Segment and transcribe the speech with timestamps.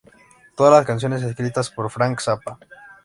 [0.55, 2.57] Todas las canciones escritas por Frank Zappa.